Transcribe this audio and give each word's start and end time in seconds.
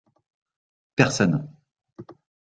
Personne. 0.95 1.47